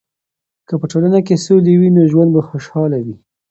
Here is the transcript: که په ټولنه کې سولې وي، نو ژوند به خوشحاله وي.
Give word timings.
که 0.67 0.73
په 0.81 0.85
ټولنه 0.91 1.19
کې 1.27 1.43
سولې 1.45 1.73
وي، 1.79 1.89
نو 1.95 2.01
ژوند 2.11 2.29
به 2.35 2.41
خوشحاله 2.49 2.97
وي. 3.05 3.15